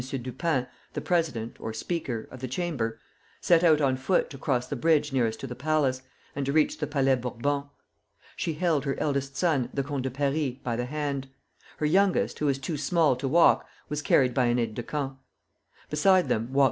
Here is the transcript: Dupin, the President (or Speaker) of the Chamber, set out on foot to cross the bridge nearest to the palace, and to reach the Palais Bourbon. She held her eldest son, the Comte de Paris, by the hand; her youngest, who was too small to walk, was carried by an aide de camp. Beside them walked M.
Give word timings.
Dupin, 0.01 0.65
the 0.93 1.01
President 1.01 1.57
(or 1.59 1.73
Speaker) 1.73 2.27
of 2.31 2.39
the 2.39 2.47
Chamber, 2.47 2.99
set 3.39 3.63
out 3.63 3.81
on 3.81 3.95
foot 3.95 4.31
to 4.31 4.37
cross 4.39 4.65
the 4.65 4.75
bridge 4.75 5.13
nearest 5.13 5.39
to 5.41 5.45
the 5.45 5.53
palace, 5.53 6.01
and 6.35 6.43
to 6.47 6.51
reach 6.51 6.79
the 6.79 6.87
Palais 6.87 7.13
Bourbon. 7.13 7.65
She 8.35 8.53
held 8.53 8.83
her 8.85 8.99
eldest 8.99 9.37
son, 9.37 9.69
the 9.71 9.83
Comte 9.83 10.01
de 10.01 10.09
Paris, 10.09 10.55
by 10.63 10.75
the 10.75 10.85
hand; 10.85 11.27
her 11.77 11.85
youngest, 11.85 12.39
who 12.39 12.47
was 12.47 12.57
too 12.57 12.77
small 12.77 13.15
to 13.15 13.27
walk, 13.27 13.67
was 13.89 14.01
carried 14.01 14.33
by 14.33 14.45
an 14.45 14.57
aide 14.57 14.73
de 14.73 14.81
camp. 14.81 15.19
Beside 15.91 16.29
them 16.29 16.51
walked 16.51 16.57
M. 16.57 16.59